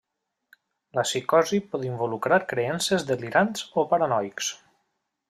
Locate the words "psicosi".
1.09-1.59